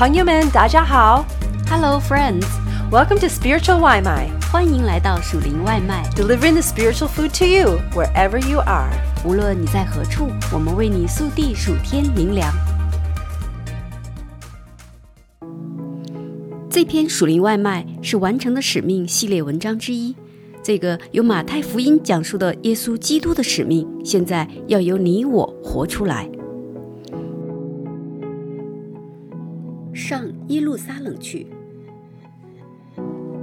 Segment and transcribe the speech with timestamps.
[0.00, 1.26] 朋友们，大家好。
[1.68, 6.08] Hello, friends！Welcome to Spiritual 外卖欢迎来到属灵外卖。
[6.16, 8.88] delivering the spiritual food to you wherever you are.
[9.26, 12.50] 无论你在何处，我们为你速递数天灵粮。
[16.70, 20.16] 这篇属灵外卖是完成的使命系列文章之一。
[20.62, 26.26] 这个由马太福音讲述的耶稣基督的使命，现在要由你我活出来。
[30.00, 31.46] 上耶路撒冷去。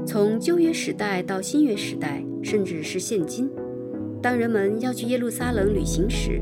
[0.08, 3.48] 从旧约时代到新约时代，甚至是现今，
[4.24, 6.42] 当人们要去耶路撒冷旅行时，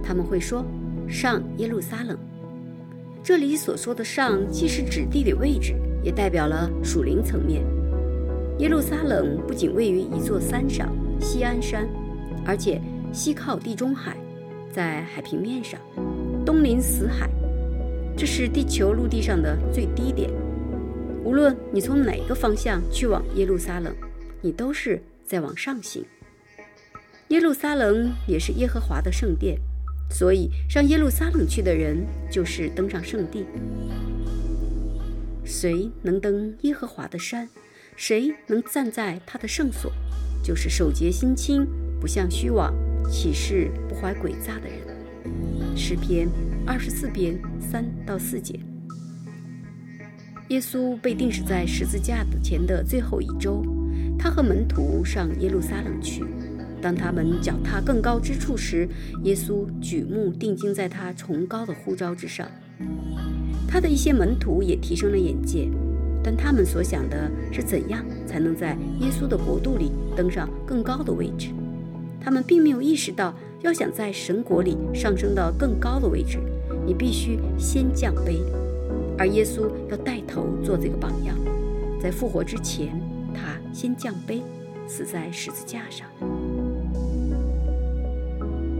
[0.00, 0.64] 他们会说
[1.10, 2.16] “上耶路撒冷”。
[3.20, 7.64] 这里所说的“上”，既是指地理位置，也代表了属灵层面。
[8.60, 10.88] 耶路撒冷不仅位于一座山上——
[11.20, 11.88] 锡安山，
[12.46, 12.80] 而且
[13.12, 14.16] 西靠地中海，
[14.70, 15.80] 在海平面上，
[16.46, 17.28] 东临死海，
[18.18, 20.28] 这是地球陆地上的最低点。
[21.24, 23.94] 无论你从哪个方向去往耶路撒冷，
[24.40, 26.04] 你都是在往上行。
[27.28, 29.60] 耶路撒冷也是耶和华的圣殿，
[30.10, 33.46] 所以上耶路撒冷去的人就是登上圣地。
[35.44, 37.48] 谁能登耶和华的山？
[37.94, 39.92] 谁能站在他的圣所？
[40.42, 41.64] 就是守节心清、
[42.00, 42.74] 不向虚妄、
[43.08, 45.76] 起誓不怀诡诈的人。
[45.76, 46.28] 诗篇
[46.68, 48.60] 二十四篇三到四节。
[50.48, 53.64] 耶稣被钉死在十字架前的最后一周，
[54.18, 56.22] 他和门徒上耶路撒冷去。
[56.82, 58.86] 当他们脚踏更高之处时，
[59.24, 62.46] 耶稣举目定睛在他崇高的呼召之上。
[63.66, 65.70] 他的一些门徒也提升了眼界，
[66.22, 71.48] 但他们所想的是怎样才能在耶稣的国度里登上更高的位置。
[72.20, 76.38] 他们并没有意识到，要想在神国里上升到更高的位置，
[76.88, 78.40] 你必须先降卑。
[79.18, 81.36] 而耶稣要带头做这个榜样，
[82.00, 82.98] 在复活之前，
[83.34, 84.40] 他先降卑，
[84.86, 86.08] 死在十字架上。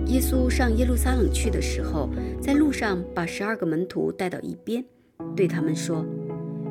[0.07, 2.09] 耶稣上耶路撒冷去的时候，
[2.41, 4.83] 在路上把十二个门徒带到一边，
[5.37, 6.03] 对他们说：“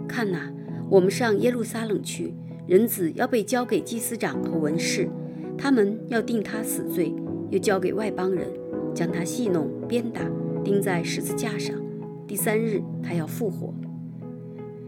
[0.09, 0.52] 看哪，
[0.90, 2.34] 我们上耶路撒冷去，
[2.66, 5.08] 人子要被交给祭司长和文士，
[5.56, 7.14] 他们要定他死罪，
[7.52, 8.47] 又交给外邦人，
[8.96, 10.22] 将他戏弄、鞭打，
[10.67, 11.73] 钉在十字架上。
[12.28, 13.73] 第三日，他要复活。”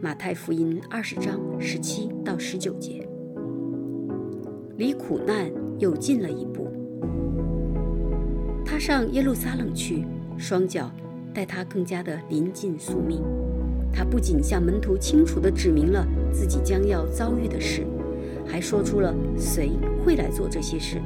[0.04, 3.08] 马太福音二十章十七到十九节，
[4.76, 6.68] 离苦难又近了一步。
[8.66, 10.04] 他上耶路撒冷去，
[10.38, 10.92] 双脚
[11.34, 13.24] 带他更加的临近宿命。
[13.94, 17.88] 他不仅向门徒清楚地指明了自己将要遭遇的事，
[18.46, 19.72] 还说出了谁
[20.04, 21.02] 会来做这些事。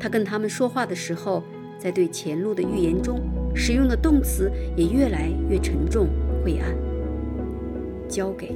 [0.00, 1.42] 他跟他们说话的时候，
[1.78, 3.20] 在对前路的预言中，
[3.54, 6.08] 使用的动词也越来越沉重、
[6.42, 6.74] 晦暗。
[8.08, 8.52] 交给、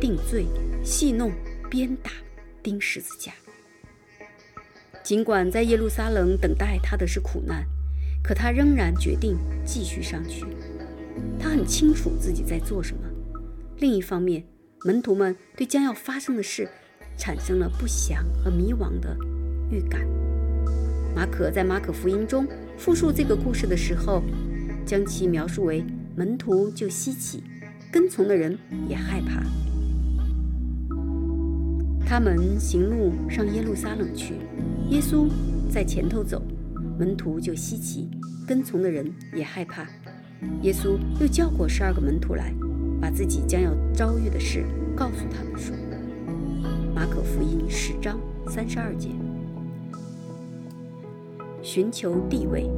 [0.00, 0.46] 定罪、
[0.84, 1.32] 戏弄、
[1.70, 2.10] 鞭打、
[2.62, 3.32] 钉十字架。
[5.02, 7.64] 尽管在耶路撒冷等待他的是苦难，
[8.22, 10.44] 可他仍然决定继续上去。
[11.38, 13.02] 他很清楚自己在做什么。
[13.78, 14.44] 另一方面，
[14.84, 16.68] 门徒们对将要发生的事
[17.16, 19.16] 产生了不祥和迷惘的
[19.70, 20.06] 预感。
[21.16, 22.46] 马可在马可福音中
[22.80, 24.22] 复述这个故事的时候，
[24.86, 25.84] 将其描述为
[26.16, 27.42] 门徒就稀奇，
[27.92, 28.58] 跟从的人
[28.88, 29.42] 也害怕。
[32.06, 34.36] 他们行路上耶路撒冷去，
[34.88, 35.28] 耶稣
[35.70, 36.42] 在前头走，
[36.98, 38.08] 门徒就稀奇，
[38.48, 39.86] 跟从的人也害怕。
[40.62, 42.50] 耶稣又叫过十二个门徒来，
[42.98, 44.64] 把自己将要遭遇的事
[44.96, 45.76] 告诉他们说。
[46.94, 48.18] 马可福音十章
[48.48, 49.10] 三十二节。
[51.72, 52.68] 寻求地位，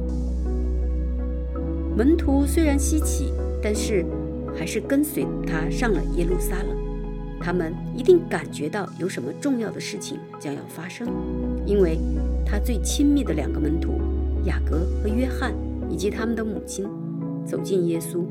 [1.97, 4.05] 门徒虽然稀奇，但是
[4.55, 6.77] 还是跟随他上了耶路撒冷。
[7.41, 11.07] 他们一定感觉到有什么重要的事情将要发生，
[11.65, 11.97] 因为
[12.45, 13.99] 他最亲密的两个门徒
[14.45, 15.55] 雅各和约翰
[15.89, 16.85] 以及他们的母亲
[17.43, 18.23] 走进耶稣，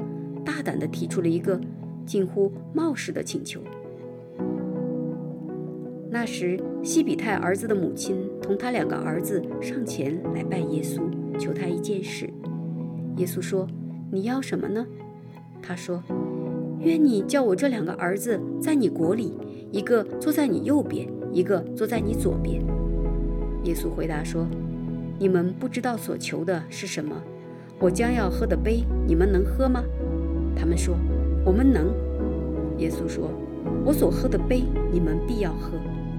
[0.45, 1.61] 大胆地提出了一个
[2.07, 3.61] 近乎冒失的请求。
[6.15, 11.01] 那时，西比泰儿子的母亲同他两个儿子上前来拜耶稣，
[11.39, 12.29] 求他一件事。
[13.17, 13.67] 耶稣说
[14.13, 14.87] ：“你要什么呢？”
[15.63, 16.03] 他说
[16.85, 19.33] ：“愿你叫我这两个儿子在你国里，
[19.71, 22.63] 一个坐在你右边，一个坐在你左边。”
[23.65, 24.47] 耶稣回答说
[25.19, 27.17] ：“你们不知道所求的是什么。
[27.79, 29.83] 我将要喝的杯，你们能喝吗？”
[30.55, 30.95] 他们说
[31.43, 31.87] ：“我们能。”
[32.77, 33.31] 耶稣说
[33.83, 34.63] ：“我所喝的杯，
[34.93, 35.73] 你们必要喝。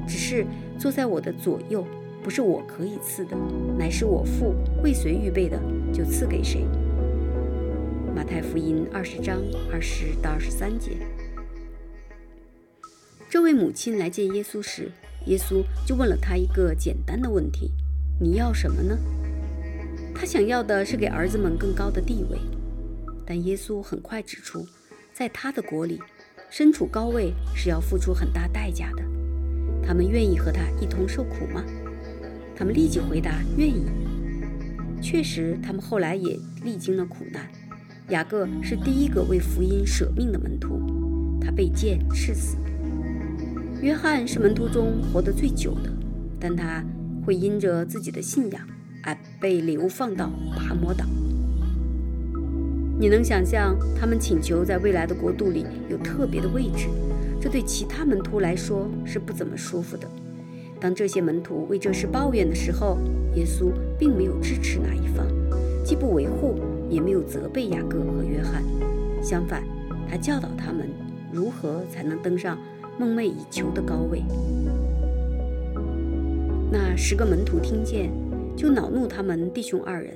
[0.07, 0.45] 只是
[0.77, 1.85] 坐在我的左右，
[2.23, 3.37] 不是我可以赐的，
[3.77, 4.53] 乃是我父
[4.83, 5.59] 为谁预备的，
[5.93, 6.65] 就赐给谁。”
[8.15, 9.41] 马太福音二十章
[9.71, 10.91] 二十到二十三节。
[13.29, 14.91] 这位母亲来见耶稣时，
[15.25, 17.71] 耶稣就问了他一个简单的问题
[18.21, 18.95] ：“你要什么呢？”
[20.13, 22.37] 他想要的是给儿子们更高的地位，
[23.25, 24.63] 但耶稣很快指出，
[25.11, 25.99] 在他的国里，
[26.51, 29.03] 身处高位是要付出很大代价的。
[29.85, 31.63] 他们愿意和他一同受苦吗？
[32.55, 33.85] 他们立即回答：“愿意。”
[35.01, 37.47] 确实，他们后来也历经了苦难。
[38.09, 40.79] 雅各是第一个为福音舍命的门徒，
[41.41, 42.57] 他被剑刺死。
[43.81, 45.91] 约翰是门徒中活得最久的，
[46.39, 46.83] 但他
[47.25, 48.61] 会因着自己的信仰。
[49.05, 51.05] 而被流放到拔摩岛。
[52.97, 56.87] 你能想象他们请求在未来的国度里有特别的位置？
[57.43, 60.07] 这对其他门徒来说是不怎么舒服的。
[60.79, 62.97] 当这些门徒为这事抱怨的时候，
[63.35, 63.69] 耶稣
[63.99, 65.27] 并没有支持哪一方，
[65.83, 66.55] 既不维护，
[66.89, 68.63] 也没有责备雅各和约翰。
[69.21, 69.61] 相反，
[70.09, 70.87] 他教导他们
[71.33, 72.57] 如何才能登上
[72.97, 74.23] 梦寐以求的高位。
[76.71, 78.09] 那十个门徒听见。
[78.55, 80.13] 就恼怒他们弟兄二人。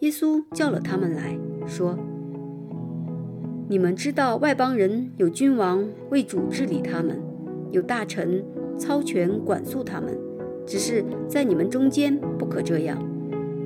[0.00, 1.96] 耶稣叫了他们来说
[3.70, 7.22] ：“你们知道外邦人有君王为主治理他们，
[7.70, 8.44] 有大臣
[8.76, 10.18] 操权管束他们。
[10.66, 12.98] 只是在你们中间不可这样。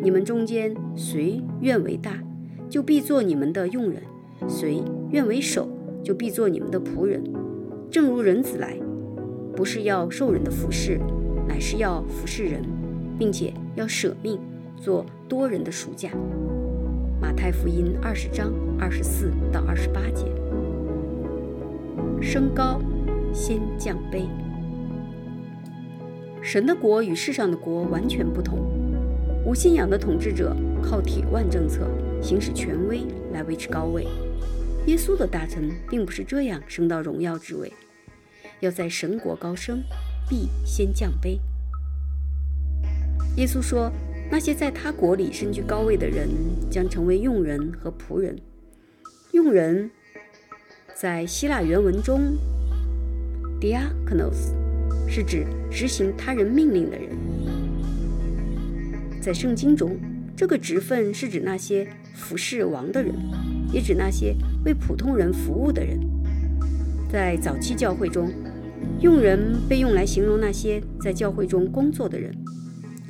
[0.03, 2.23] 你们中间谁愿为大，
[2.69, 4.03] 就必做你们的用人；
[4.47, 5.67] 谁愿为首，
[6.03, 7.25] 就必做你们的仆人。
[7.91, 8.79] 正如人子来，
[9.57, 11.01] 不是要受人的服侍，
[11.49, 12.61] 乃是要服侍人。”
[13.17, 14.39] 并且要舍命
[14.77, 16.11] 做多人的暑假。
[17.25, 20.27] 马太福音二十章二十四到二十八节。
[22.21, 22.83] 升高，
[23.33, 24.27] 先降卑。
[26.43, 28.59] 神的国与世上的国完全不同。
[29.43, 31.89] 无信仰的统治者靠铁腕政策
[32.21, 34.07] 行使权威来维持高位。
[34.85, 37.73] 耶稣的大臣并不是这样升到荣耀之位。
[38.61, 39.83] 要在神国高升，
[40.29, 41.41] 必先降卑。
[43.39, 43.91] 耶稣说
[44.31, 46.29] ：“那些在他国里身居高位的人，
[46.71, 48.37] 将成为佣人和仆人。
[49.33, 49.91] 佣人，
[50.95, 52.37] 在希腊原文中
[53.61, 54.53] ，diaknos
[55.09, 57.11] 是指执行他人命令的人。
[59.21, 59.97] 在圣经中，
[60.37, 63.15] 这个职分是指那些服侍王的人，
[63.73, 64.35] 也指那些
[64.65, 65.99] 为普通人服务的人。
[67.11, 68.33] 在早期教会中，
[69.01, 72.35] 佣人被用来形容那些在教会中工作的人。”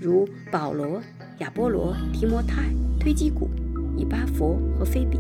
[0.01, 1.01] 如保罗、
[1.39, 2.65] 亚波罗、提摩太、
[2.99, 3.49] 推基古、
[3.97, 5.19] 以巴佛和菲比，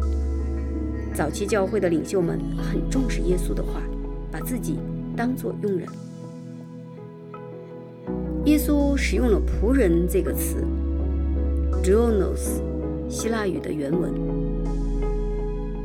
[1.14, 3.80] 早期教会的领袖们很重视耶稣的话，
[4.30, 4.78] 把自己
[5.16, 5.88] 当作佣人。
[8.46, 10.56] 耶稣使用了“仆人”这个词
[11.82, 12.60] d r o n o s
[13.08, 14.12] 希腊语的原文，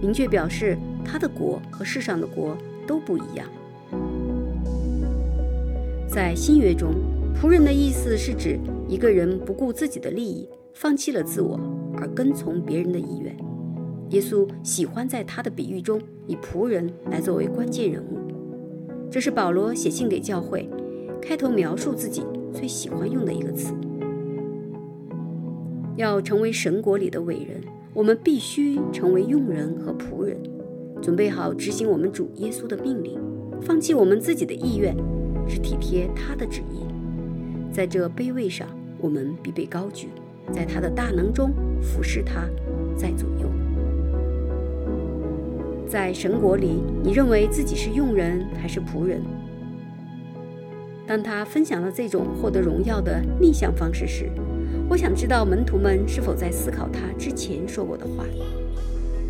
[0.01, 3.47] 明确表示他的国和世上的国都不一样。
[6.07, 6.94] 在新约中。
[7.42, 8.59] 仆人的意思是指
[8.89, 11.59] 一个人不顾自己的利益，放弃了自我，
[11.95, 13.38] 而跟从别人的意愿。
[14.09, 18.18] 耶稣喜欢在他的比喻中以仆人来作为关键人物。
[19.12, 20.68] 这是保罗写信给教会，
[21.21, 23.75] 开头描述自己最喜欢用的一个词。
[25.95, 27.62] 要成为神国里的伟人，
[27.94, 30.35] 我们必须成为用人和仆人，
[31.00, 33.19] 准备好执行我们主耶稣的命令，
[33.62, 34.97] 放弃我们自己的意愿，
[35.47, 36.80] 只体贴他的旨意。
[37.71, 38.68] 在这卑位上，
[38.99, 40.07] 我们必被高举；
[40.53, 41.51] 在他的大能中
[41.81, 42.47] 俯视他，
[42.97, 43.49] 在左右。
[45.87, 49.21] 在神国里，你认为自己是用人还是仆人？
[51.07, 54.29] 当他分享了这种获得荣耀的逆向方式时，
[54.87, 58.25] 我想知道门徒们是否在思考他之前说过的话：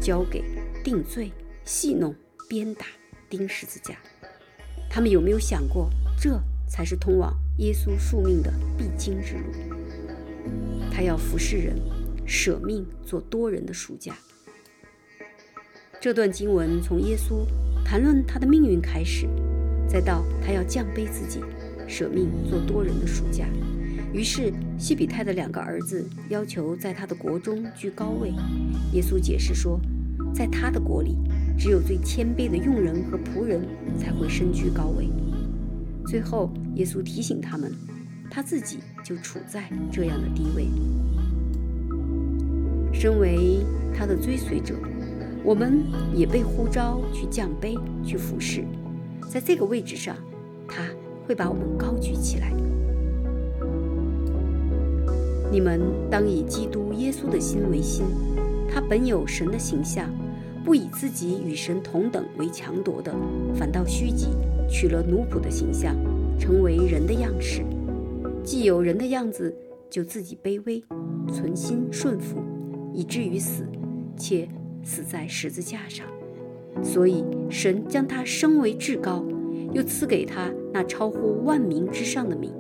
[0.01, 0.43] 交给、
[0.83, 1.31] 定罪、
[1.63, 2.13] 戏弄、
[2.49, 2.85] 鞭打、
[3.29, 3.95] 钉十字架。
[4.89, 6.31] 他们有没有想过，这
[6.69, 7.33] 才是通往？
[7.57, 9.41] 耶稣宿命的必经之路，
[10.89, 11.75] 他要服侍人，
[12.25, 14.15] 舍命做多人的暑假。
[15.99, 17.45] 这段经文从耶稣
[17.83, 19.27] 谈论他的命运开始，
[19.89, 21.41] 再到他要降卑自己，
[21.85, 23.45] 舍命做多人的暑假。
[24.13, 28.29] 于是西比泰的两个儿子要求在他的国中居高位。
[28.93, 29.77] 耶稣解释说，
[30.33, 31.17] 在他的国里，
[31.57, 33.61] 只有最谦卑的用人和仆人
[33.99, 35.09] 才会身居高位。
[36.07, 37.73] 最后，耶稣提醒他们，
[38.29, 40.67] 他自己就处在这样的地位。
[42.93, 44.75] 身为他的追随者，
[45.43, 45.83] 我们
[46.13, 48.65] 也被呼召去降杯，去服侍。
[49.29, 50.15] 在这个位置上，
[50.67, 50.83] 他
[51.27, 52.51] 会把我们高举起来。
[55.51, 58.05] 你们当以基督耶稣的心为心，
[58.69, 60.09] 他本有神的形象，
[60.63, 63.13] 不以自己与神同等为强夺的，
[63.55, 64.27] 反倒虚己，
[64.69, 65.95] 取了奴仆的形象，
[66.39, 67.63] 成为人的样式。
[68.43, 69.53] 既有人的样子，
[69.89, 70.81] 就自己卑微，
[71.31, 72.38] 存心顺服，
[72.93, 73.63] 以至于死，
[74.15, 74.48] 且
[74.81, 76.08] 死在十字架上。
[76.81, 79.25] 所以神将他升为至高，
[79.74, 82.51] 又赐给他那超乎万民之上的名，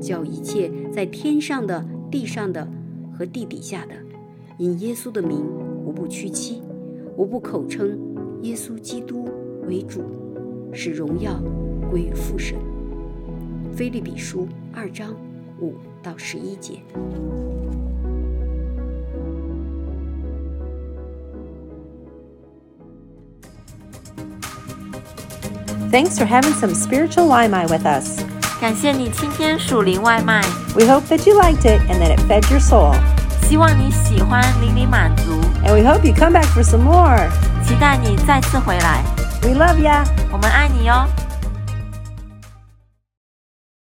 [0.00, 2.68] 叫一切在天上的、地上的
[3.12, 3.94] 和地底下的，
[4.58, 5.44] 因耶稣的名，
[5.84, 6.60] 无不屈膝，
[7.16, 7.98] 无不口称
[8.42, 9.24] 耶稣基督
[9.66, 10.02] 为主，
[10.72, 11.42] 使荣耀
[11.90, 12.58] 归于父神。
[13.75, 15.13] 菲利比书二章
[15.59, 16.81] 五到十一节。
[25.91, 28.21] Thanks for having some spiritual Waimai with us.
[28.61, 30.41] 感谢你今天属灵外卖，
[30.75, 32.95] We hope that you liked it and that it fed your soul.
[33.49, 35.33] 希望你喜欢，令你满足，
[35.65, 37.27] And we hope you come back for some more.
[37.67, 39.03] 期待你再次回来，
[39.41, 40.05] We love ya.
[40.31, 41.05] 我们爱你哟。